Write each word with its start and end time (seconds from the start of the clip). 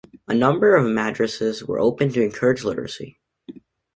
A 0.27 0.33
number 0.33 0.75
of 0.75 0.87
madrasas 0.87 1.61
were 1.61 1.79
opened 1.79 2.15
to 2.15 2.23
encourage 2.23 2.63
literacy. 2.63 3.19